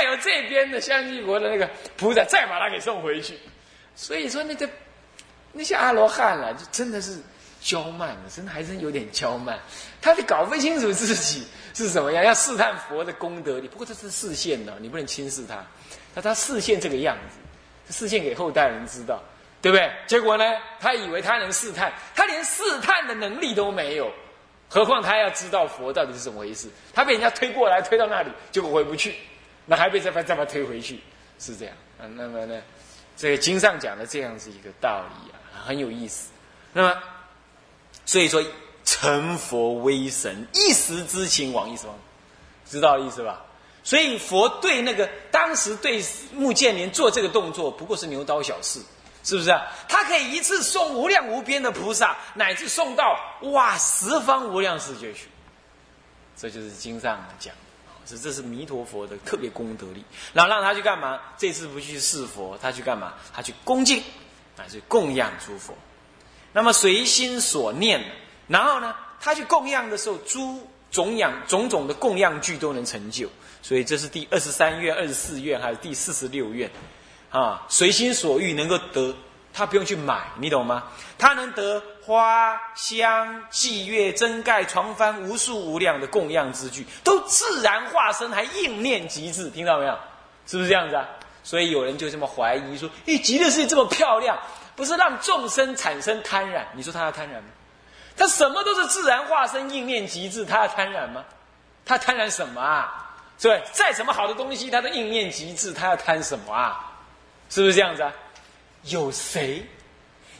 [0.00, 1.68] 再有这边的香积国的那个
[1.98, 3.38] 菩萨再把他给送回去。
[3.94, 4.66] 所以说那个
[5.52, 7.18] 那些阿罗汉啊，就真的是
[7.60, 9.58] 娇慢了，真的还真有点娇慢。
[10.00, 13.68] 他得搞不清楚自己是什么样，要试探佛的功德力。
[13.68, 15.62] 不过这是视线呢，你不能轻视他。
[16.14, 19.22] 那他视线这个样子，视线给后代人知道，
[19.60, 19.92] 对不对？
[20.06, 20.44] 结果呢，
[20.80, 24.10] 他以为他能试探，他连试探的能力都没有。
[24.66, 29.14] 何况他要知道佛到底是怎么回事，他被人家推过来，推到那里，结果回不去，
[29.70, 30.98] 那还被再把再把推回去，
[31.38, 32.02] 是这样啊？
[32.16, 32.60] 那么呢，
[33.16, 36.30] 这个经上讲的这样子一个道理啊，很有意思。
[36.72, 37.00] 那么，
[38.04, 38.44] 所以说
[38.84, 41.96] 成佛威神，一时之情往一时忘，
[42.68, 43.44] 知道意思吧？
[43.84, 48.80] 所以佛对那个当时对穆建连做这个动作，不过是牛刀小事。
[49.22, 49.70] 是不是啊？
[49.86, 53.16] 他可以一次送无量无边的菩萨，乃至送到
[53.52, 55.28] 哇十方无量世界去。
[56.36, 57.54] 这就是经上讲，
[58.06, 60.04] 这是弥陀佛的特别功德力。
[60.32, 61.18] 然后让他去干嘛？
[61.38, 63.14] 这次不去侍佛，他去干嘛？
[63.32, 64.02] 他去恭敬，
[64.56, 65.74] 啊，去供养诸佛。
[66.52, 68.04] 那么随心所念，
[68.48, 73.28] 然后呢，他去供养的时候，诸种养种种的供养具都能成就。
[73.62, 76.70] 所以这是第二十三愿、二十四愿，还是第四十六愿？
[77.30, 79.14] 啊，随心所欲能够得，
[79.52, 80.84] 他不用去买，你懂吗？
[81.18, 89.98] 他能得花香祭月真盖床幡无数无量的供养之具，都自然化身，还应念极致，听到没有？
[90.46, 91.06] 是不是这样子啊？
[91.42, 94.38] 所以有人就这么怀疑说：，咦，极乐世界这么漂亮，
[94.76, 96.66] 不是让众生产生贪染？
[96.74, 97.48] 你说他要贪染吗？
[98.16, 101.24] 他什么都是自然化身，应念极致，他要贪染吗？
[101.84, 103.10] 他贪染什么啊？
[103.40, 106.92] 对，再怎么好的东西，他都应念极致，他要贪什么啊？
[107.48, 108.12] 是不是这样子啊？
[108.84, 109.62] 有谁，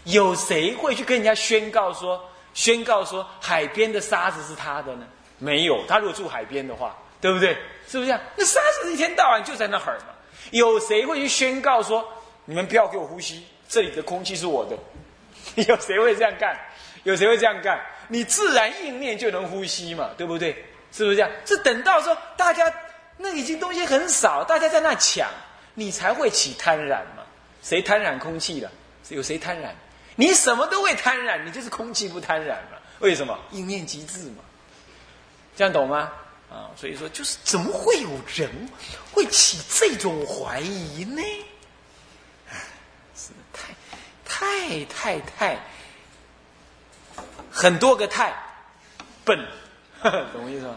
[0.04, 2.22] 有谁会去跟人家宣告说，
[2.54, 5.06] 宣告说海边的沙子是他的呢？
[5.38, 7.54] 没有，他如果住海边的话，对不对？
[7.86, 8.20] 是不是这样？
[8.36, 10.14] 那沙子一天到晚就在那儿嘛。
[10.52, 12.06] 有谁会去宣告说，
[12.44, 14.76] 你们不要给我呼吸，这里的空气是我的？
[15.68, 16.58] 有谁会这样干？
[17.04, 17.80] 有谁会这样干？
[18.08, 20.52] 你自然应念就能呼吸嘛，对不对？
[20.92, 21.30] 是不是这样？
[21.44, 22.72] 是等到说大家
[23.18, 25.28] 那已经东西很少，大家在那抢。
[25.74, 27.19] 你才会起贪染嘛？
[27.62, 28.70] 谁贪染空气了？
[29.08, 29.74] 有谁贪染？
[30.16, 32.78] 你什么都会贪染，你就是空气不贪染嘛？
[33.00, 33.38] 为什么？
[33.50, 34.44] 应念即至嘛？
[35.56, 36.12] 这样懂吗？
[36.50, 38.68] 啊，所以说就是怎么会有人
[39.12, 41.22] 会起这种怀疑呢？
[43.14, 43.74] 是太
[44.24, 45.58] 太太太
[47.50, 48.34] 很多个太
[49.24, 49.38] 笨，
[50.02, 50.76] 懂我意思吗？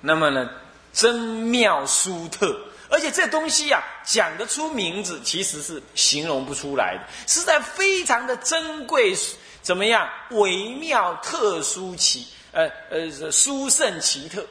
[0.00, 0.50] 那么呢？
[0.92, 9.12] 真妙殊特，而且这东西呀，讲得出名字，其实是形容不出来的，实在非常的珍贵，
[9.62, 10.08] 怎么样？
[10.30, 14.46] 微妙、特殊、奇，呃呃，殊胜奇特，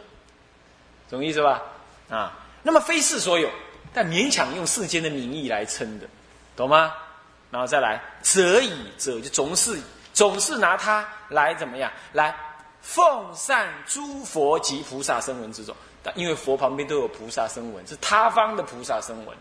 [1.09, 1.61] 懂意思吧？
[2.09, 2.33] 啊，
[2.63, 3.49] 那么非世所有，
[3.93, 6.05] 但勉强用世间的名义来称的，
[6.53, 6.91] 懂吗？
[7.49, 9.79] 然后再来，则以则就总是
[10.13, 11.89] 总是拿它来怎么样？
[12.11, 12.35] 来
[12.81, 15.73] 奉善诸佛及菩萨声闻之中
[16.15, 19.37] 因为佛旁边都有菩萨声闻，是他方的菩萨声闻，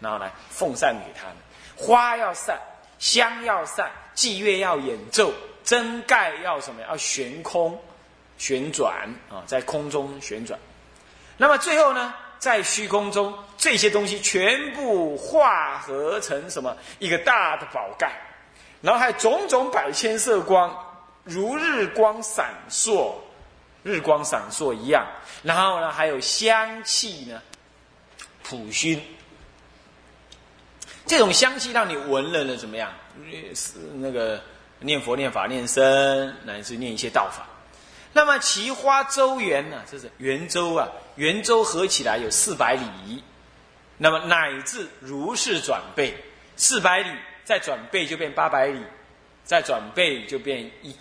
[0.00, 1.36] 然后来奉善给他们。
[1.76, 2.56] 花要散，
[2.98, 5.32] 香要散，祭月要演奏，
[5.64, 6.80] 真盖要什么？
[6.82, 7.76] 要悬空，
[8.38, 10.58] 旋转啊，在空中旋转。
[11.36, 16.76] 那么最后呢，在虚空中，这些东西全部化合成什么？
[17.00, 18.12] 一个大的宝盖，
[18.80, 20.72] 然后还有种种百千色光，
[21.24, 23.14] 如日光闪烁。
[23.84, 25.06] 日光闪烁一样，
[25.44, 27.40] 然后呢，还有香气呢，
[28.42, 29.00] 普熏。
[31.06, 32.90] 这种香气让你闻了呢，怎么样？
[33.54, 34.42] 是那个
[34.80, 37.46] 念佛、念法、念僧，乃至念一些道法。
[38.12, 39.82] 那么奇花周圆呢？
[39.90, 43.22] 这是圆周啊，圆周合起来有四百里。
[43.98, 46.16] 那么乃至如是转倍，
[46.56, 47.10] 四百里
[47.44, 48.80] 再转倍就变八百里，
[49.44, 50.96] 再转倍就变一。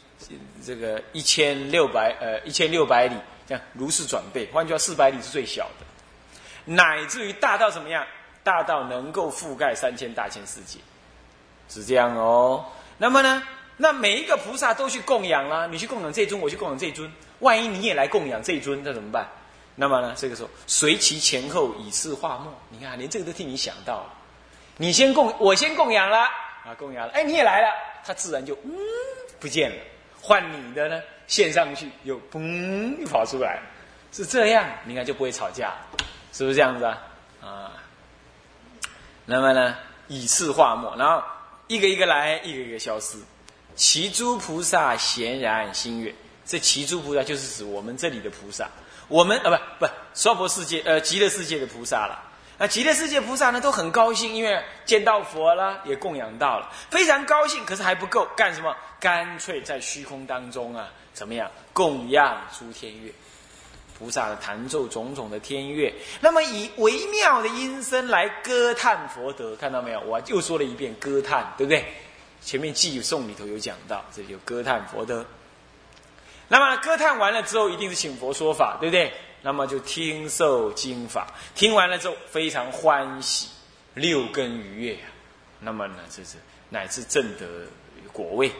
[0.66, 3.16] 这个一千六百呃一千六百里，
[3.48, 5.86] 这样如是转倍，换句话四百里是最小的，
[6.66, 8.06] 乃至于大到怎么样？
[8.44, 10.78] 大到能够覆盖三千大千世界，
[11.70, 12.66] 是这样哦。
[12.98, 13.42] 那么呢，
[13.78, 17.10] 那每一个菩萨都去供养啦，你去供养这尊，我去供养这尊，
[17.40, 19.26] 万一你也来供养这尊，那怎么办？
[19.76, 24.14] 那么呢，这个时候随其前后以示化末，你看连这个都替你想到了，
[24.76, 26.20] 你先供，我先供养了
[26.66, 27.70] 啊，供养了，哎，你也来了，
[28.06, 28.72] 他自然就嗯
[29.40, 29.76] 不见了。
[30.26, 33.60] 换你的呢，献上去又嘣又跑出来，
[34.14, 35.74] 是这样，你看就不会吵架，
[36.32, 36.98] 是不是这样子啊？
[37.42, 37.72] 啊，
[39.26, 39.76] 那么呢，
[40.08, 41.22] 以次化末，然后
[41.68, 43.18] 一个一个来，一个一个消失。
[43.76, 46.16] 其诸菩萨显然心悦，
[46.46, 48.70] 这其诸菩萨就是指我们这里的菩萨，
[49.10, 52.32] 我们啊不不，娑婆世界呃极乐世界的菩萨了。
[52.64, 57.66] 那极乐世界菩萨呢都很高兴，因为见到佛了，也供养到了，非常高兴。
[57.66, 58.74] 可是还不够，干什么？
[59.02, 63.12] 干脆在虚空当中啊，怎么样供养诸天乐？
[64.00, 70.00] 菩萨的弹奏种种的天乐，那么以微妙的音声来歌叹佛德，看到没有？
[70.00, 71.84] 我又说了一遍歌叹，对不对？
[72.42, 75.26] 前面寄颂里头有讲到，这里有歌叹佛德。
[76.48, 79.12] 那么歌叹完了之后，一定是请佛说法，对不对？
[79.44, 83.50] 那么就听受经法，听完了之后非常欢喜，
[83.94, 85.12] 六根愉悦啊。
[85.60, 86.38] 那么呢，这是
[86.70, 87.68] 乃至正得
[88.12, 88.52] 果位。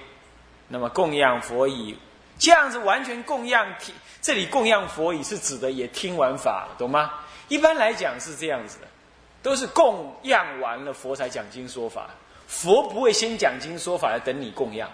[0.68, 1.98] 那么供养佛以
[2.38, 7.12] 这样子完全供养听，这里供养佛以是指的也听完法了，懂吗？
[7.48, 8.88] 一般来讲是这样子的，
[9.42, 12.10] 都是供养完了佛才讲经说法，
[12.48, 14.90] 佛不会先讲经说法来等你供养，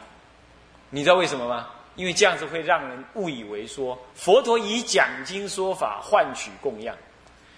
[0.89, 1.67] 你知道为什么吗？
[1.99, 6.95] 因为这样子会让人误以为说佛陀以讲经说法换取供养，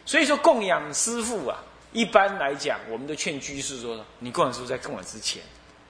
[0.03, 1.59] 所以说供养师父啊，
[1.93, 5.43] 一般来讲我们都劝居士说，你供养师父在供养之前。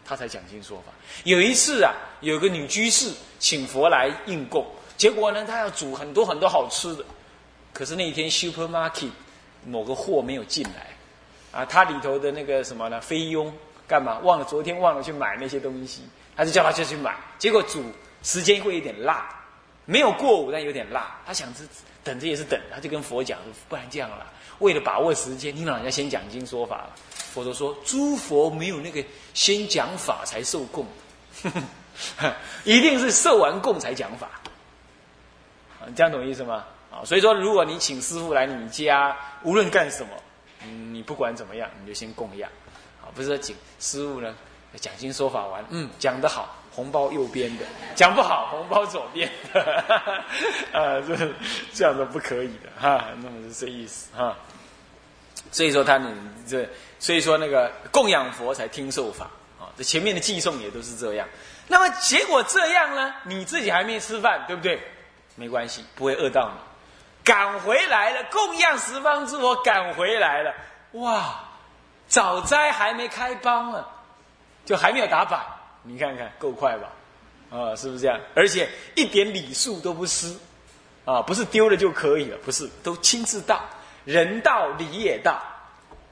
[0.04, 0.92] 他才讲经说法。
[1.24, 4.66] 有一次啊，有个女居士请佛来应供，
[4.98, 7.06] 结果呢，她要煮很多很多好吃的。
[7.72, 9.12] 可是那一天 supermarket
[9.66, 10.88] 某个货没有进来，
[11.58, 13.54] 啊，他里头的那个什么呢，菲佣
[13.88, 14.44] 干嘛忘了？
[14.44, 16.02] 昨天忘了去买那些东西，
[16.36, 17.16] 他就叫他就去买。
[17.40, 17.86] 结果煮
[18.24, 19.30] 时间会有点辣，
[19.86, 21.20] 没有过午，但有点辣。
[21.26, 21.68] 他想是
[22.04, 23.40] 等着也是等，他就跟佛讲
[23.70, 24.26] ：“不然这样了，
[24.60, 26.90] 为了把握时间，你老人家先讲经说法了。”
[27.34, 29.04] 佛陀说：“诸佛没有那个
[29.34, 30.86] 先讲法才受供，
[32.66, 34.28] 一定是受完供才讲法。
[35.80, 36.66] 啊，这样懂意思吗？
[36.92, 40.10] 啊，所以说，如果你请师傅来你家，无论干什么，
[40.92, 42.50] 你不管怎么样，你就先供养。
[43.02, 44.36] 啊，不是说请师傅呢
[44.76, 47.66] 讲经说法完，嗯，讲得好，红包右边的；
[47.96, 49.62] 讲不好，红包左边的。
[50.72, 51.16] 啊， 这
[51.74, 53.06] 这样都不可以的哈。
[53.22, 54.36] 那么是这意思哈。
[55.52, 56.16] 所以说，他们
[56.48, 56.68] 这。”
[57.02, 59.26] 所以说，那个供养佛才听受法
[59.60, 61.28] 啊，这前面的寄送也都是这样。
[61.68, 63.12] 那么结果这样呢？
[63.24, 64.80] 你自己还没吃饭，对不对？
[65.36, 66.60] 没关系，不会饿到你。
[67.24, 70.54] 赶回来了，供养十方之佛赶回来了，
[70.92, 71.40] 哇！
[72.08, 73.84] 早斋还没开帮呢，
[74.64, 75.44] 就还没有打板。
[75.84, 76.90] 你看看，够快吧？
[77.50, 78.20] 啊，是不是这样？
[78.34, 80.34] 而且一点礼数都不失
[81.04, 83.62] 啊，不是丢了就可以了，不是，都亲自到，
[84.06, 85.42] 人到礼也到。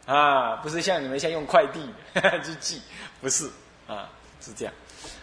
[0.05, 1.87] 啊，不是像你们像用快递
[2.43, 2.81] 去寄，
[3.21, 3.49] 不是
[3.87, 4.09] 啊，
[4.41, 4.73] 是这样。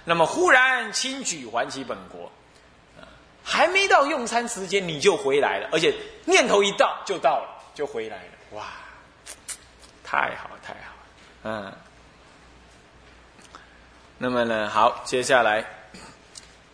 [0.04, 2.30] 那么忽然轻举还其本国，
[2.96, 3.02] 啊，
[3.42, 5.92] 还没到用餐时间你就回来了，而且
[6.24, 8.64] 念头一到就到了，就回来了，哇，
[10.04, 10.94] 太好太好，
[11.42, 11.72] 嗯。
[14.18, 15.64] 那么呢，好，接下来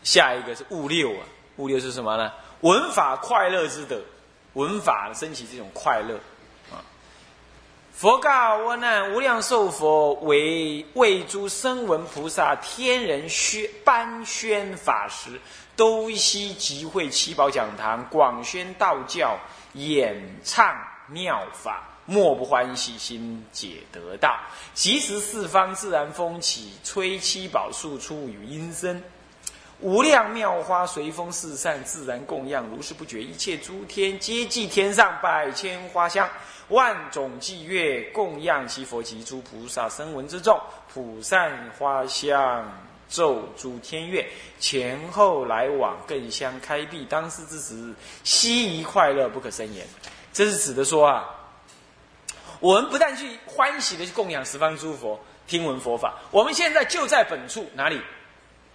[0.02, 2.32] 下一个是物六啊，物六是什么呢？
[2.60, 4.00] 文法快乐之德，
[4.52, 6.14] 文法升起这种快乐。
[6.70, 6.78] 啊
[7.92, 15.38] 佛告我呢，无量寿佛为为诸声闻菩萨、天人宣颁宣法时，
[15.76, 19.38] 都悉集会七宝讲堂，广宣道教，
[19.74, 20.76] 演唱
[21.08, 24.38] 妙法，莫不欢喜心解得道。
[24.74, 29.02] 即时四方自然风起，吹七宝树出与音声，
[29.80, 33.22] 无量妙花随风四散，自然供养，如是不绝。
[33.22, 36.28] 一切诸天皆祭天上百千花香。
[36.68, 40.58] 万种祭乐供养其佛及诸菩萨声闻之众，
[40.94, 42.64] 普散花香
[43.08, 44.24] 奏诸天乐，
[44.58, 47.04] 前后来往更相开闭。
[47.04, 47.92] 当时之时，
[48.24, 49.86] 悉宜快乐不可胜言。
[50.32, 51.28] 这是指的说啊，
[52.62, 58.00] 我们不但去欢喜的去供养十方诸佛，听闻佛法，我们现在就在本处哪里？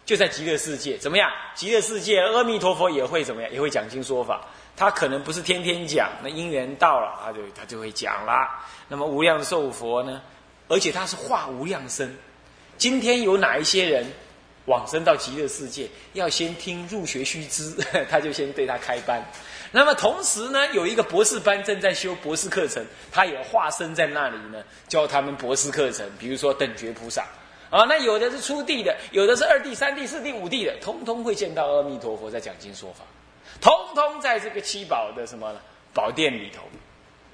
[0.06, 1.32] 就在极乐世界，怎么样？
[1.56, 3.50] 极乐世界，阿弥陀佛也会怎么样？
[3.50, 4.42] 也会讲经说法。
[4.76, 8.62] 他可能不是天天讲，那因缘到了，他就他就会讲啦。
[8.90, 10.22] 那么无量寿佛呢？
[10.68, 12.14] 而且他是化无量身。
[12.78, 14.06] 今天有哪一些人
[14.66, 17.74] 往生到极乐世界，要先听入学须知，
[18.12, 19.26] 他就先对他开班。
[19.72, 26.10] 那么同时呢，有一个博士班正在修博士课程，他也化身在那里呢，教他们博士课程。
[26.18, 27.24] 比如说等觉菩萨
[27.70, 33.04] 啊，那有的是初地的，有的是二地、三地、四地、五地的，通通会见到阿弥陀佛在讲经说法。
[33.60, 35.54] 通通在这个七宝的什么
[35.94, 36.62] 宝殿里头，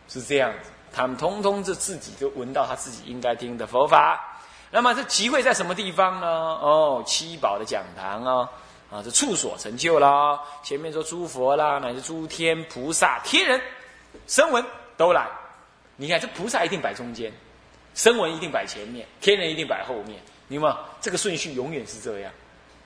[0.07, 0.69] 是这样子。
[0.91, 4.39] 他们通通是自己就闻到他自己应该听的佛法。
[4.71, 6.27] 那么这集会在什么地方呢？
[6.27, 8.49] 哦，七宝的讲堂啊，
[8.93, 10.39] 啊，这处所成就啦。
[10.61, 13.59] 前面说诸佛啦，乃至诸天菩萨、天人、
[14.27, 14.63] 声闻
[14.95, 15.27] 都来。
[15.95, 17.33] 你看这菩萨一定摆中间，
[17.95, 20.21] 声闻一定摆前面，天人一定摆后面。
[20.47, 20.71] 明白？
[21.01, 22.31] 这个顺序永远是这样，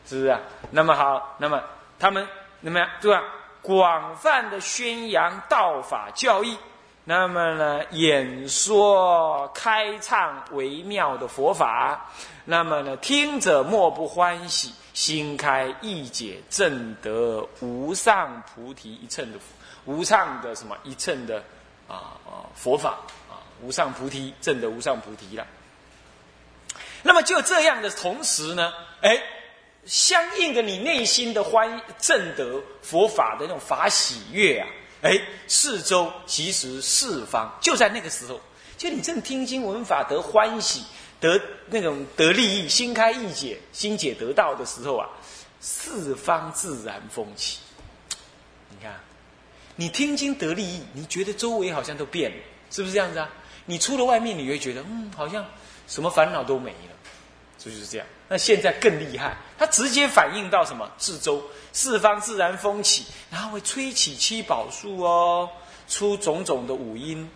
[0.08, 0.40] 是不是啊？
[0.72, 1.62] 那么好，那么
[2.00, 2.26] 他们。
[2.60, 3.22] 那么对吧？
[3.62, 6.58] 广泛的宣扬道法教义，
[7.04, 12.10] 那么呢，演说开唱微妙的佛法，
[12.46, 19.38] 那么呢，听者莫不欢喜，心开意解，正得无上菩提一乘的
[19.86, 21.38] 无上的什么一乘的
[21.88, 22.98] 啊啊佛法
[23.30, 25.46] 啊，无上菩提正得无上菩提了。
[27.04, 29.22] 那么就这样的同时呢，哎。
[29.86, 34.68] 相应的，你内心的欢正得佛法的那种法喜悦啊，
[35.02, 38.42] 哎，四周其实四方就在那个时候，
[38.78, 40.84] 就你正听经闻法得欢喜，
[41.20, 45.10] 得那种得利益，心开意解，心解得道的时候啊，
[45.60, 47.60] 四方自然风起。
[48.70, 48.94] 你看，
[49.76, 52.38] 你听经得利益，你觉得周围好像都变了，
[52.70, 53.30] 是不是这样子啊？
[53.66, 55.46] 你出了外面，你会觉得，嗯，好像
[55.88, 56.96] 什么烦恼都没了。
[57.58, 58.06] 这就是这样。
[58.30, 60.90] 那现在更厉害，它直接反映到什么？
[61.00, 61.44] 四周
[61.74, 65.50] 四方自然风起，然后会吹起七宝树哦，
[65.90, 67.28] 出种种的五音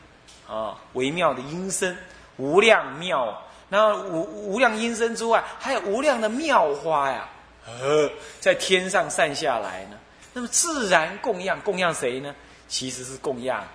[0.48, 1.98] 啊，微妙的音声，
[2.38, 3.42] 无量妙。
[3.72, 7.30] 然后无无量音声之外，还有无量的妙花呀，
[7.66, 8.12] 呃，
[8.42, 9.98] 在天上散下来呢。
[10.34, 12.36] 那么自然供养，供养谁呢？
[12.68, 13.66] 其实是供养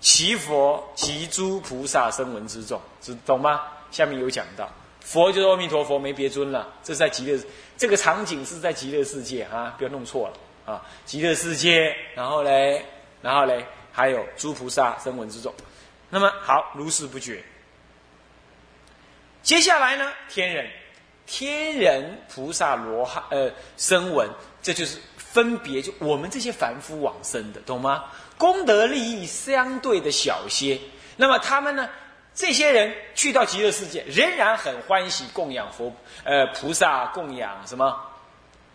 [0.00, 3.62] 祈佛及诸菩萨声闻之众，知懂吗？
[3.90, 4.70] 下面有讲到。
[5.00, 6.72] 佛就是阿弥陀佛，没别尊了。
[6.82, 7.38] 这是在极乐，
[7.76, 10.82] 这个场景是在极乐世界啊，不要弄错了啊！
[11.04, 12.84] 极乐世界，然后嘞，
[13.20, 15.52] 然后嘞，还有诸菩萨声闻之众。
[16.08, 17.44] 那么好，如是不绝。
[19.44, 20.66] 接下来呢，天人，
[21.26, 24.26] 天人菩萨罗汉呃声闻，
[24.62, 28.04] 这就是分别就我们这些凡夫往生的，懂吗？
[28.38, 30.80] 功德利益相对的小些，
[31.16, 31.86] 那么他们呢？
[32.34, 38.00] 这些人去到极乐世界，仍然很欢喜供养佛，呃，菩萨供养什么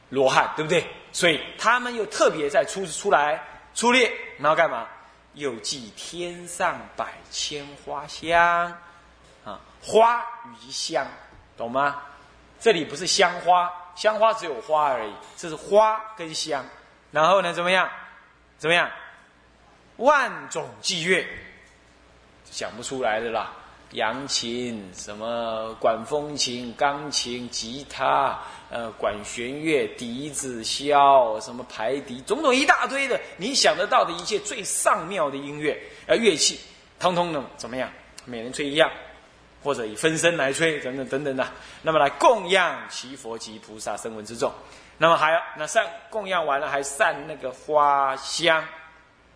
[0.09, 0.85] 罗汉，对不对？
[1.11, 4.88] 所以他们又特别在出出来出列，然后干嘛？
[5.33, 8.77] 又祭天上百千花香，
[9.81, 11.07] 花与香，
[11.57, 12.01] 懂吗？
[12.59, 16.65] 这里不是香花，香花只有花而已，这是花跟香。
[17.12, 17.89] 然后呢，怎么样？
[18.57, 18.89] 怎么样？
[19.98, 21.25] 万种祭乐。
[22.51, 23.53] 想不出来的啦，
[23.91, 28.39] 扬琴、什么管风琴、钢琴、吉他，
[28.71, 36.59] 呃，管弦乐、笛子、箫，什么排笛，种种一大堆的，你想得到的一切最上妙的音乐，呃，乐器，
[37.00, 37.89] 通通的怎么样？
[38.25, 38.91] 每人吹一样，
[39.63, 41.47] 或者以分身来吹，等等等等的，
[41.81, 44.51] 那么来供养其佛及菩萨声闻之众。
[44.97, 48.63] 那么还要那散供养完了，还散那个花香。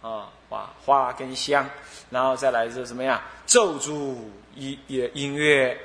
[0.01, 1.65] 啊，花花跟香，
[2.09, 3.23] 然后再来是什么呀？
[3.45, 4.17] 咒诅
[4.53, 5.79] 音音音乐，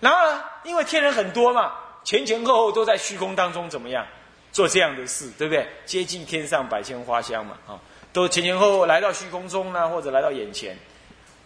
[0.00, 0.42] 然后呢？
[0.64, 4.06] 因为天人很多嘛，前前后后都在虚空当中怎么样
[4.52, 5.68] 做这样的事，对不对？
[5.84, 7.78] 接近天上百千花香嘛，啊，
[8.10, 10.74] 都前前后后来到虚空中呢，或者来到眼前。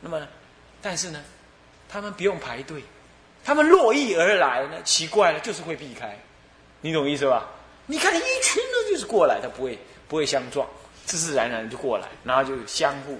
[0.01, 0.25] 那么，
[0.81, 1.21] 但是呢，
[1.89, 2.83] 他们不用排队，
[3.45, 6.19] 他们络绎而来呢，奇怪了，就是会避开，
[6.81, 7.49] 你懂意思吧？
[7.87, 9.79] 你看，一群人就是过来，他不会
[10.09, 10.67] 不会相撞。
[11.05, 13.17] 自自然然就过来，然后就相互，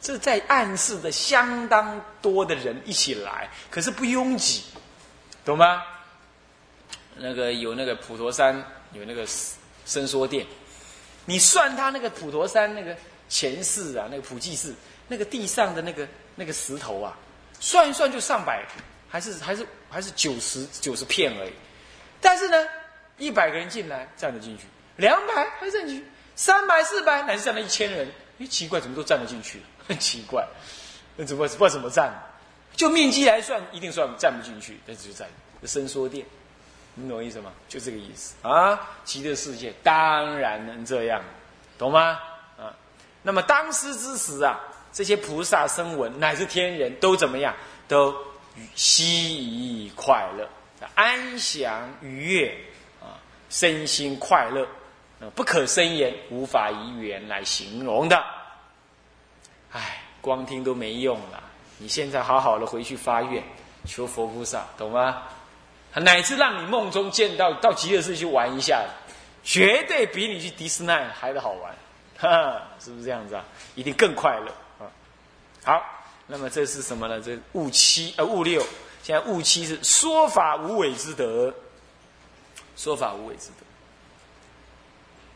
[0.00, 4.62] 这在暗示着相当多的人一起来，可是不拥挤，
[5.44, 5.82] 懂吗？
[7.18, 8.56] 那个有那个普陀山
[8.94, 9.26] 有那个
[9.84, 10.46] 伸缩殿，
[11.26, 12.96] 你算他那个普陀山那个
[13.28, 14.74] 前世啊，那个普济寺
[15.08, 17.14] 那个地上的那个那个石头啊，
[17.62, 18.66] 算一算就上百，
[19.08, 21.52] 还是还是还是九十九十片而已。
[22.20, 22.56] 但是呢，
[23.18, 24.64] 一百个人进来站得进去，
[24.96, 26.04] 两百还站进去。
[26.34, 29.62] 三百、四百，乃至站了一千人，哎，奇怪，怎么都站得进去？
[29.86, 30.44] 很奇怪，
[31.14, 32.12] 那怎么不知道怎么站？
[32.74, 35.28] 就面积来算，一定算站不进去，但是就站
[35.64, 36.26] 伸缩垫，
[36.94, 37.52] 你懂我意思吗？
[37.68, 38.90] 就这个意思啊！
[39.04, 41.22] 极乐世界当然能这样，
[41.78, 42.18] 懂吗？
[42.58, 42.74] 啊，
[43.22, 44.58] 那么当时之时啊，
[44.92, 47.54] 这些菩萨声闻乃至天人都怎么样？
[47.88, 48.14] 都
[48.74, 50.48] 喜怡快乐，
[50.94, 52.54] 安详愉悦
[53.00, 53.16] 啊，
[53.48, 54.66] 身心快乐。
[55.34, 58.22] 不可生言，无法以语言来形容的。
[59.70, 61.42] 唉，光听都没用了。
[61.78, 63.42] 你现在好好的回去发愿，
[63.86, 65.22] 求佛菩萨，懂吗？
[65.94, 68.84] 乃至让你梦中见到到极乐寺去玩一下，
[69.44, 71.74] 绝对比你去迪士尼还的好玩，
[72.18, 73.44] 哈哈，是不是这样子啊？
[73.74, 74.52] 一定更快乐！
[75.64, 75.82] 好，
[76.26, 77.20] 那么这是什么呢？
[77.20, 78.60] 这悟七呃悟六，
[79.02, 81.54] 现在悟七是说法无伪之德，
[82.76, 83.66] 说法无伪之德。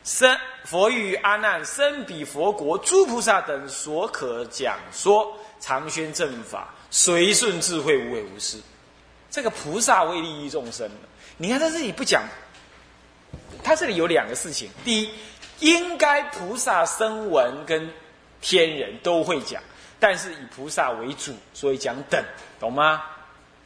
[0.02, 8.58] 生佛与阿难生彼佛国诸菩萨等所可讲说常宣正法随顺智慧无为无失，
[9.30, 10.88] 这个菩萨为利益众生
[11.36, 12.22] 你看他这里不讲，
[13.62, 15.10] 他这里有两个事情：第一，
[15.58, 17.92] 应该菩萨声闻跟
[18.40, 19.60] 天人都会讲，
[19.98, 22.22] 但是以菩萨为主，所以讲等，
[22.60, 23.02] 懂吗？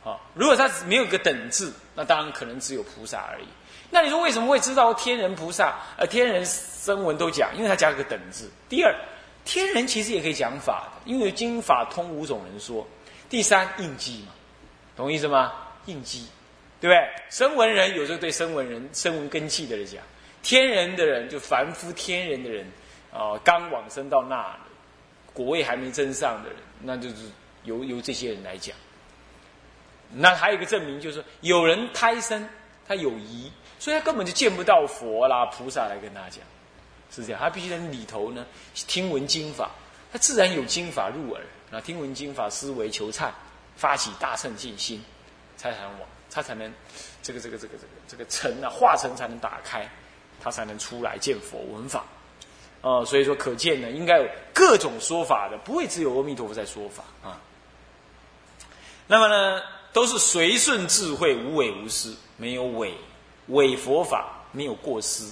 [0.02, 3.44] 好，如果他没有个等字，那当然可能只有菩萨而已。
[3.90, 7.54] 那你说为什么会知道天人菩萨呃天人声闻都讲？
[7.56, 8.50] 因为他加了个等字。
[8.68, 8.94] 第二，
[9.44, 12.86] 天人其实也可以讲法的，因为经法通五种人说。
[13.28, 14.32] 第三，应机嘛，
[14.96, 15.52] 懂意思吗？
[15.86, 16.26] 应机，
[16.80, 17.08] 对不对？
[17.28, 20.02] 声闻人有时候对声闻人、声闻根器的人讲，
[20.42, 22.66] 天人的人就凡夫天人的人
[23.12, 24.56] 啊，刚往生到那
[25.40, 27.16] 果位还没增上的人，那就是
[27.64, 28.76] 由由这些人来讲。
[30.12, 32.46] 那还有一个证明，就是有人胎生
[32.86, 36.42] 他有疑，所以他根本就见不到佛啦、菩萨来跟他讲，
[37.10, 37.40] 是这样。
[37.40, 38.44] 他必须在里头呢
[38.74, 39.70] 听闻经法，
[40.12, 41.42] 他自然有经法入耳。
[41.70, 43.30] 那听闻经法，思维求忏，
[43.76, 45.02] 发起大乘信心，
[45.56, 46.70] 才能往，他才能
[47.22, 49.88] 这个这个这个这个这个尘啊化尘才能打开，
[50.40, 52.04] 他才能出来见佛闻法。
[52.82, 57.38] 哦，所以说可见呢，应该有各种说法的，不会只有阿弥陀佛在说法啊。
[59.06, 59.62] 那么呢？
[59.92, 62.94] 都是随顺智慧，无伪无失，没有伪
[63.48, 65.24] 伪佛法，没有过失。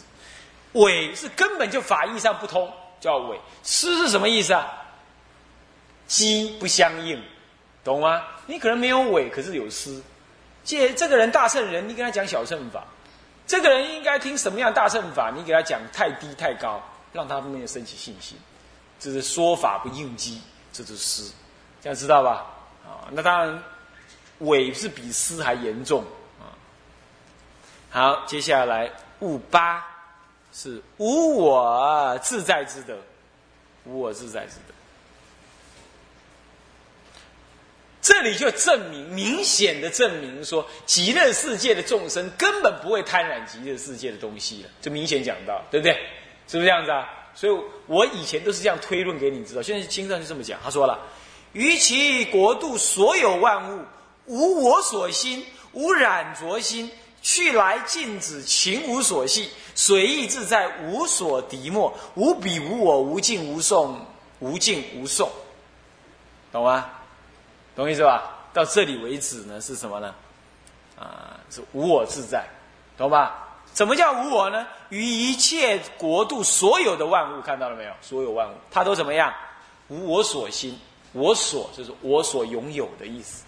[0.73, 3.39] 伪是根本就法义上不通，叫伪。
[3.63, 4.67] 失是什么意思啊？
[6.09, 7.23] 机不相应，
[7.85, 8.21] 懂吗？
[8.47, 10.03] 你可能没有伪，可是有失。
[10.65, 12.83] 借这个人大圣人，你跟他讲小乘法，
[13.47, 15.33] 这个人应该听什么样大乘法？
[15.35, 18.37] 你给他讲太低太高，让他没有升起信心，
[19.01, 20.41] 这是说法不应机，
[20.73, 21.23] 这是失。
[21.83, 22.47] 这样知道吧？
[22.85, 23.63] 啊，那当然。
[24.43, 26.05] 伪是比思还严重
[26.39, 26.55] 啊！
[27.91, 28.89] 好，接下来
[29.19, 29.85] 悟八
[30.53, 32.97] 是无我自在之德，
[33.83, 34.75] 无我自在之德。
[38.01, 44.69] 这里就证明，明显的证明说，极乐世界的众生根本不会贪婪极乐世界的东西了。
[44.81, 46.01] 这明显讲到，对不对？
[46.49, 47.07] 是不是这样子啊？
[47.35, 49.63] 所以我以前都是这样推论给你知道。
[49.63, 50.99] 现在经上就这么讲，他说了：
[51.53, 53.85] 于其国度所有万物。
[54.31, 56.91] 无我所心，无染着心，
[57.23, 63.99] 去来尽止，情无所系，随意自在，无所敌莫，无比无我，无尽无送，
[64.41, 65.31] 无尽无送，
[66.53, 66.91] 懂吗？
[67.75, 68.37] 懂意思吧？
[68.53, 70.15] 到这里为止呢，是什么呢？
[70.99, 72.47] 啊，是无我自在，
[72.99, 73.48] 懂吧？
[73.79, 74.67] 什么叫无我呢？
[74.89, 77.93] 于一切国度所有的万物，看到了没有？
[78.01, 79.33] 所有万物，它都怎么样？
[79.87, 80.77] 无我所心，
[81.13, 83.45] 我所就是我所拥有的意思。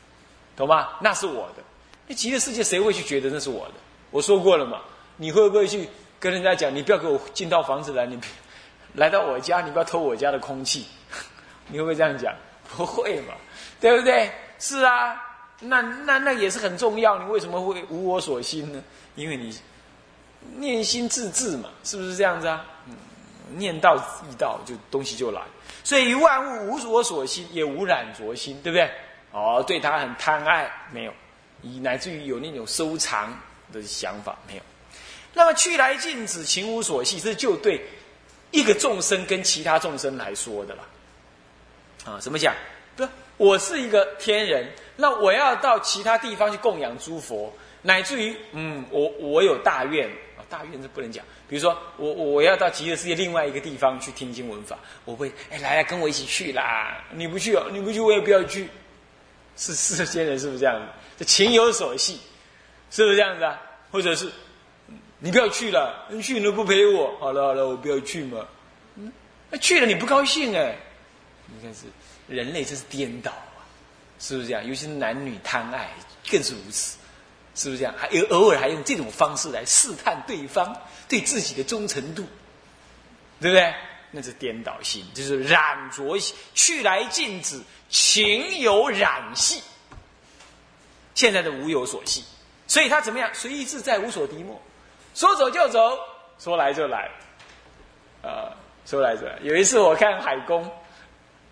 [0.57, 0.91] 懂吗？
[1.01, 1.65] 那是我的。
[2.07, 3.75] 那极乐世界谁会去觉得那是我的？
[4.13, 4.79] 我说过了嘛。
[5.17, 5.89] 你会不会去
[6.21, 6.73] 跟人家讲？
[6.73, 8.17] 你不要给我进到房子来，你
[8.95, 10.87] 来到我家，你不要偷我家的空气。
[11.67, 12.33] 你会不会这样讲？
[12.69, 13.35] 不会嘛，
[13.81, 14.31] 对不对？
[14.61, 15.21] 是啊，
[15.59, 17.19] 那那那也是很重要。
[17.19, 18.81] 你为什么会无我所心呢？
[19.17, 19.53] 因为你
[20.57, 22.65] 念心自治嘛，是不是这样子啊？
[22.87, 22.95] 嗯，
[23.57, 25.43] 念道意道，就东西就来。
[25.83, 28.91] 所以万物无我所心，也无染着心，对不对？
[29.33, 31.13] 哦，对他很贪爱，没有，
[31.63, 33.33] 以乃至于有那种收藏
[33.73, 34.63] 的想法，没有。
[35.33, 37.81] 那么去来尽止，情无所系，这就对
[38.51, 40.83] 一个众生跟其他众生来说的了。
[42.05, 42.55] 啊，怎么讲？
[42.97, 50.11] 不，我是一个天人，那我要到其他地方去供养诸佛，乃至于，嗯，我我有大愿，
[50.51, 51.25] 大愿是不能讲。
[51.49, 57.03] 比如说，我我要到极乐世界另外一个地方去听经闻法，我会，哎，来来，跟我一起去啦！
[57.13, 58.69] 你不去哦，你不去，我也不要去。
[59.57, 60.87] 是世间人是不是这样子？
[61.19, 62.21] 这情有所系，
[62.91, 63.61] 是不是这样子啊？
[63.91, 64.31] 或者是
[65.19, 67.17] 你不要去了，你去你都不陪我。
[67.21, 68.47] 好了好了，我不要去嘛。
[69.51, 70.77] 那去了你不高兴哎？
[71.47, 71.87] 你看是
[72.29, 73.67] 人类真是颠倒啊，
[74.19, 74.67] 是不是这样？
[74.67, 75.91] 尤其是男女贪爱
[76.31, 76.97] 更是如此，
[77.55, 77.95] 是不是这样？
[77.99, 80.77] 还有偶尔还用这种方式来试探对方
[81.09, 82.25] 对自己的忠诚度，
[83.41, 83.75] 对不对？
[84.13, 86.19] 那是颠倒心，就是染着
[86.55, 87.61] 去来尽止。
[87.89, 89.61] 情有染系，
[91.13, 92.25] 现在的无有所系，
[92.69, 93.29] 所以他怎么样？
[93.35, 94.63] 随意自在，无所敌莫，
[95.13, 95.99] 说走就走，
[96.39, 97.11] 说来就来，
[98.23, 98.55] 啊，
[98.87, 99.39] 说来就来。
[99.43, 100.71] 有一次我看海公，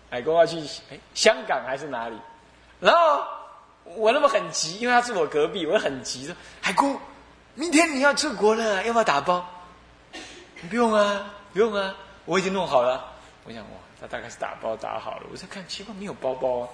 [0.09, 2.17] 海公要去哎香港还是哪里，
[2.79, 3.25] 然后
[3.95, 6.99] 我那么很急，因为他住我隔壁，我很急说：“海姑，
[7.55, 9.45] 明天你要出国了，要不要打包？”
[10.69, 13.05] 不用啊，不用啊，我已经弄好了。
[13.45, 13.69] 我想哇。
[14.01, 16.69] 他大概是打包打好了，我在看奇怪没有包包啊，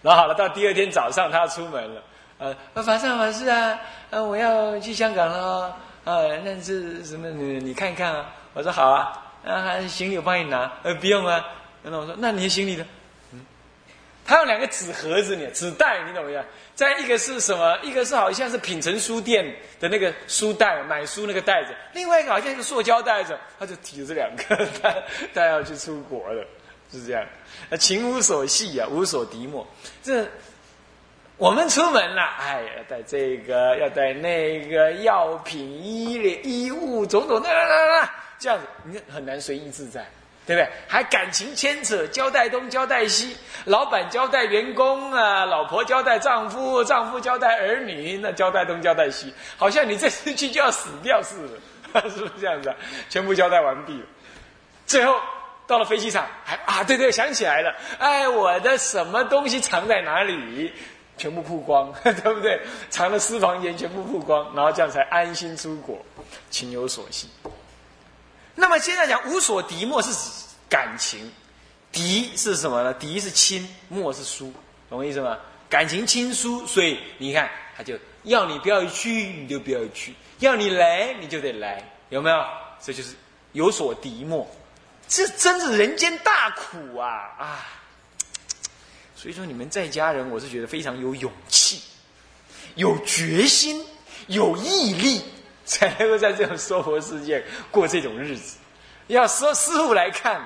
[0.00, 2.02] 然后好了，到第二天早上他出门了，
[2.38, 7.28] 呃，法上法师啊，呃，我要去香港了，啊，那是什么？
[7.28, 8.30] 你你看一看啊。
[8.54, 9.12] 我说好啊，
[9.44, 11.44] 啊，行李我帮你拿，呃，不用啊。
[11.82, 12.86] 然后我说那你的行李呢？
[14.26, 16.42] 他，有两个纸盒子呢，纸袋，你懂不懂？
[16.74, 17.78] 再一个是什么？
[17.82, 19.44] 一个是好像是品城书店
[19.78, 24.94] 的那个书袋，买书那个袋子；另外一个好像一个塑胶袋子，他就提着这两个， 他
[25.34, 26.44] 他要去出国了，
[26.90, 27.24] 是这样。
[27.68, 29.64] 那情无所系啊，无所敌没。
[30.02, 30.26] 这
[31.36, 40.06] 我们出门了，哎呀，带这个，要带那个药品、衣、衣物，种种，那那那那，这样子你很难随意自在。
[40.46, 40.68] 对不对？
[40.86, 51.36] 还感情牵扯，交代东交代西，老板交代员工啊，老婆交代丈夫，丈夫交代儿女，那交代东交代西，好像你这次去就要死掉似
[51.92, 52.74] 的， 是不是这样子？
[53.08, 54.06] 全部交代完毕了，
[54.86, 55.18] 最后
[55.66, 60.72] 到了飞机场，还啊，对对，想起来了，哎，我的什么东西藏在哪里？
[61.16, 62.60] 全部曝光， 对不对？
[62.90, 65.96] 藏的私房钱全部曝光，然后这样才安心出国，
[66.50, 67.30] 情有所系。
[68.54, 70.18] 那么现在讲无所敌莫是指
[70.68, 71.30] 感情，
[71.90, 72.94] 敌是什么呢？
[72.94, 74.52] 敌是亲，莫是疏，
[74.88, 75.36] 懂我意思吗？
[75.68, 82.44] 感情亲疏，所以你看他就要你不要去，你就不要去；要你来，你就得来，有没有？
[82.80, 83.14] 这就是
[83.52, 84.48] 有所敌莫，
[85.08, 87.66] 这真是人间大苦啊啊！
[89.16, 91.80] 所以说你们在家人，我是觉得非常有勇气、
[92.74, 93.84] 有决心、
[94.26, 95.22] 有毅力。
[95.66, 98.56] 才能够在这种娑婆世界过这种日子。
[99.06, 100.40] 要说师傅来看，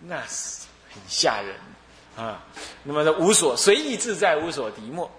[0.00, 1.54] 那是很吓人
[2.16, 2.42] 啊。
[2.82, 5.10] 那么，无所随意自在，无所敌莫。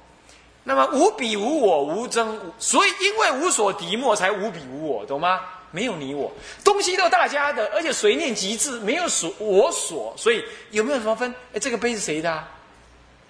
[0.63, 2.39] 那么，无比无我，无争。
[2.57, 5.41] 所以，因为无所敌莫，才无比无我，懂吗？
[5.71, 6.31] 没有你我，
[6.63, 10.13] 东西都大家的，而且随念即至，没有所我所。
[10.15, 11.33] 所以，有没有什么分？
[11.51, 12.31] 哎，这个杯是谁的？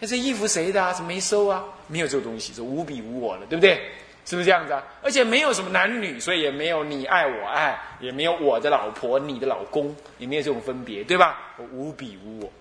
[0.02, 0.84] 哎，这衣服谁的？
[0.84, 0.92] 啊？
[0.92, 1.64] 怎么没收啊？
[1.88, 3.90] 没有这个东西，是无比无我了，对不对？
[4.26, 4.84] 是不是这样子啊？
[5.02, 11.38] 而且没有什么男女，所以也没有你爱我爱，也没有我的老婆你的老公，也没有这种分别，对吧？
[11.72, 12.52] 无比无我。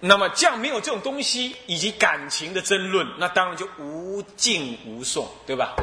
[0.00, 5.74] 那么这样没有这种东西以及感情的争论，那当然就无竞无讼，对吧？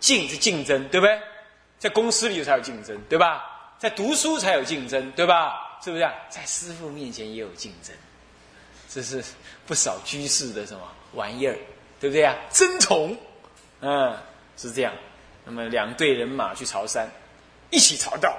[0.00, 1.20] 竞是竞争，对不对？
[1.78, 3.74] 在公司里才有竞争，对吧？
[3.78, 5.78] 在读书才有竞争，对吧？
[5.84, 6.02] 是不是？
[6.28, 7.94] 在师傅面前也有竞争，
[8.88, 9.22] 这是
[9.64, 10.80] 不少居士的什么？
[11.14, 11.56] 玩意儿，
[12.00, 12.34] 对不对啊？
[12.50, 13.16] 争宠，
[13.80, 14.16] 嗯，
[14.56, 14.92] 是这样。
[15.44, 17.08] 那么两队人马去朝山，
[17.70, 18.36] 一起朝道。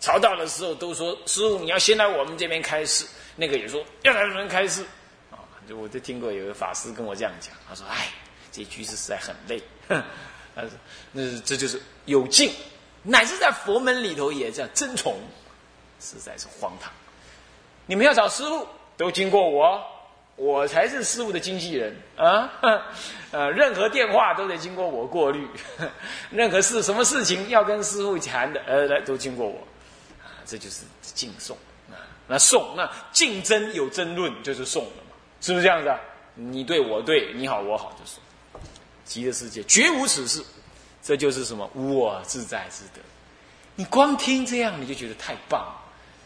[0.00, 4.84] 朝道的时候都说：“师傅，你要先来我们这边开示。”那个也说：“要来我们开示。”
[5.30, 8.08] 啊，就我就听过有个法师跟我这样讲，他说：“哎，
[8.50, 9.62] 这居士实在很累。
[10.54, 10.70] ”他说
[11.12, 12.52] ：“那这就是有劲，
[13.02, 15.16] 乃至在佛门里头也这样争宠，
[16.00, 16.92] 实在是荒唐。
[17.86, 19.80] 你们要找师傅，都经过我。”
[20.36, 22.50] 我才是师傅的经纪人啊！
[23.30, 25.46] 呃，任何电话都得经过我过滤，
[26.30, 29.58] 任何事什么事情要跟师傅谈的，呃，来都经过我
[30.22, 30.32] 啊！
[30.44, 31.56] 这就是敬送
[31.90, 31.96] 啊！
[32.26, 35.98] 那送那竞争有争论就是送了嘛，是不是这样子啊？
[36.34, 38.20] 你对我对，你好我好就送。
[39.04, 40.42] 极乐世界绝无此事，
[41.02, 43.00] 这就是什么我自在之德。
[43.74, 45.74] 你光听这样你就觉得太棒了，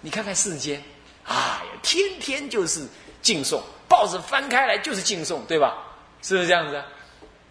[0.01, 0.83] 你看看世间，
[1.25, 2.87] 哎呀，天天就是
[3.27, 3.61] 敬送。
[3.89, 5.83] 报纸翻开来就是敬送，对吧？
[6.23, 6.81] 是不是这样子？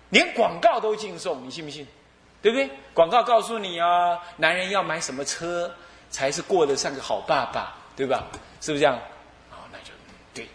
[0.10, 1.86] 连广告都敬送，你信不信？
[2.42, 2.70] 对不对？
[2.94, 5.70] 广告告诉你啊，男人要买什么车
[6.10, 8.28] 才是过得像个好爸爸，对吧？
[8.62, 8.98] 是不是这样？
[9.50, 9.92] 好，那就
[10.34, 10.48] 对，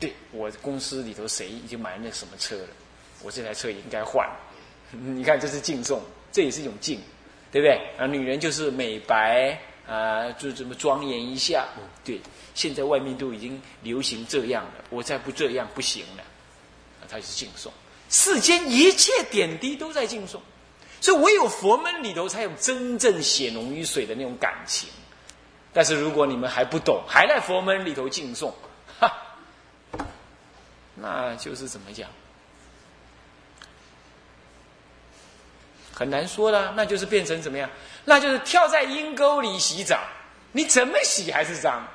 [0.00, 2.68] 对我公司里头谁已经买了那什么车了，
[3.22, 4.28] 我这台车也应该换。
[4.90, 6.00] 你看，这是敬送，
[6.32, 7.00] 这也是一种敬，
[7.52, 7.78] 对不对？
[7.98, 11.66] 啊，女人就是美白啊，就这么庄严一下，
[12.04, 12.20] 对。
[12.54, 16.22] 现在外面都已经流行这样了，我再不这样不行了。
[17.08, 17.72] 他是敬颂，
[18.08, 20.40] 世间一切点滴都在敬颂，
[21.00, 24.88] 所以唯有佛门里头才有真正血浓于水的那种感情。
[25.72, 28.54] 但是如果你们还不懂，还在佛门里头敬颂，
[29.00, 29.12] 哈，
[30.94, 32.08] 那就是怎么讲，
[35.92, 36.72] 很难说了。
[36.76, 37.68] 那就是变成怎么样？
[38.04, 39.98] 那就是跳在阴沟里洗澡，
[40.52, 41.86] 你怎么洗还是脏。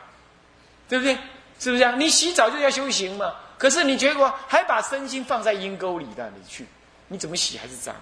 [0.87, 1.13] 对不对？
[1.59, 1.99] 是不是这样？
[1.99, 3.31] 你洗澡就要修行嘛？
[3.59, 6.65] 可是你结果还把身心放在阴沟里那里去，
[7.09, 7.93] 你怎么洗还是脏？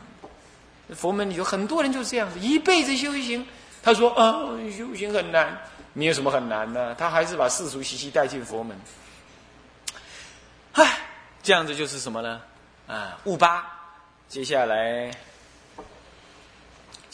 [0.95, 3.45] 佛门里有很多人就是这样子，一辈子修行。
[3.83, 4.31] 他说：“啊，
[4.77, 6.95] 修行很难。”你有什么很难呢？
[6.97, 8.79] 他还是把世俗习气带进佛门。
[10.73, 10.99] 唉，
[11.43, 12.41] 这样子就是什么呢？
[12.87, 13.65] 啊，误八。
[14.29, 15.11] 接下来，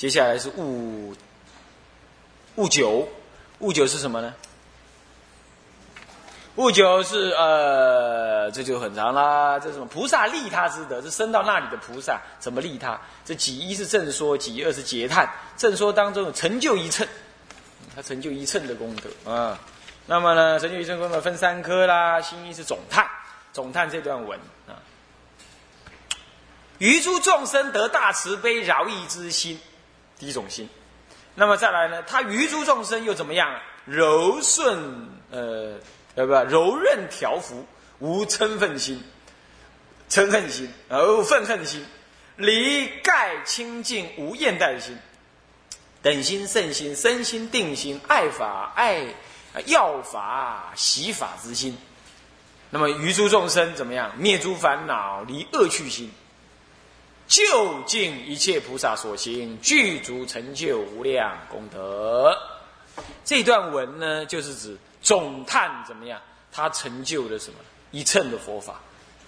[0.03, 1.15] 接下来是悟
[2.55, 3.07] 悟九。
[3.59, 4.33] 悟九是什么呢？
[6.55, 9.57] 不久是呃，这就很长啦。
[9.57, 12.99] 这什么菩萨利他之德，是升到那里的菩萨怎么利他？
[13.23, 15.31] 这几一是正说，几二是劫叹。
[15.55, 17.07] 正说当中有成就一乘，
[17.95, 19.57] 他成就一乘的功德啊。
[20.05, 23.09] 那么呢，成就一生功德分三科啦，心一是总叹，
[23.53, 24.37] 总叹这段文
[24.67, 24.75] 啊。
[26.79, 29.57] 于诸众生得大慈悲饶益之心，
[30.23, 30.69] 第一种心。
[31.35, 33.59] 那么再来呢，他于诸众生又怎么样？
[33.83, 34.79] 柔顺
[35.29, 35.77] 呃
[36.15, 37.65] 呃不柔韧调伏，
[37.99, 39.03] 无嗔恨心，
[40.09, 41.85] 嗔恨心，而愤恨心，
[42.37, 44.97] 离盖清净，无厌怠心，
[46.01, 49.05] 等心圣心，身心定心，爱法爱
[49.65, 51.77] 要法习法之心。
[52.69, 54.09] 那么于诸众生怎么样？
[54.17, 56.09] 灭诸烦恼，离恶趣心。
[57.27, 62.37] 究竟一切菩萨所行，具足成就无量功德。
[63.23, 66.21] 这段文呢，就是指总叹怎么样？
[66.51, 67.57] 他成就了什么
[67.91, 68.79] 一乘的佛法？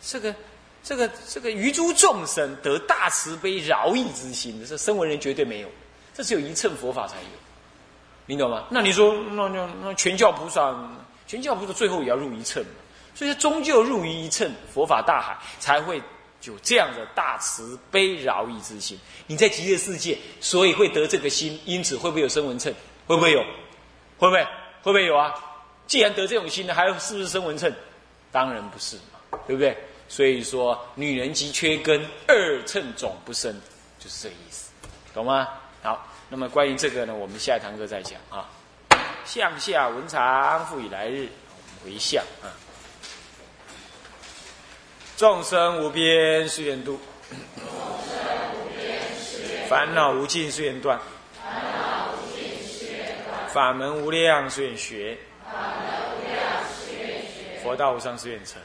[0.04, 0.36] 这个、
[0.84, 5.70] 这个、这个于诸众生得大慈悲饶益之心，这声闻人绝对没有，
[6.14, 7.28] 这只有一乘佛法才有。
[8.28, 8.66] 你懂吗？
[8.70, 10.76] 那你说，那那那全教菩萨，
[11.26, 12.70] 全教菩萨最后也要入一乘嘛，
[13.16, 16.00] 所以终究入于一乘佛法大海，才会。
[16.46, 22.74] 有这样的大慈悲饶益之心，你在极乐世界，所以会得这个心，因此会不会有声闻称？
[23.08, 23.42] 会不会有？
[24.18, 24.44] 会不会？
[24.84, 25.34] 会不会有啊？
[25.88, 27.74] 既然得这种心呢，还是不是声闻称？
[28.32, 29.78] 当然不是嘛，对不对？
[30.08, 33.54] 所以说，女人即缺根，二乘总不生，
[33.98, 34.70] 就是这个意思，
[35.14, 35.48] 懂吗？
[35.82, 38.50] 好，那么关于这个呢，我们下一堂课再讲啊。
[39.26, 41.28] 向下文长复以来日，
[41.84, 42.54] 回向啊。
[45.18, 47.00] 众生无边誓愿度，
[49.70, 51.00] 烦恼无尽誓愿断，
[53.48, 55.18] 法门无量誓愿学，
[57.64, 58.62] 佛道无上誓愿成，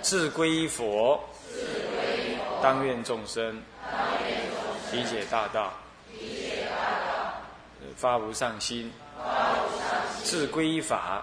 [0.00, 1.22] 自归佛，
[2.62, 3.62] 当愿众生。
[4.92, 5.72] 理解大道，
[7.96, 8.90] 发无上心，
[10.24, 11.22] 自归法，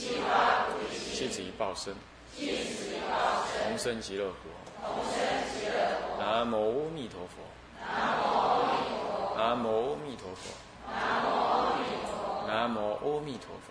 [0.00, 1.94] 弟子一报身，
[2.34, 4.34] 同生极乐国。
[6.18, 7.42] 南无阿弥陀佛。
[9.36, 10.48] 南无阿弥陀佛。
[10.88, 12.48] 南无阿弥陀佛。
[12.48, 13.68] 南无阿弥陀佛。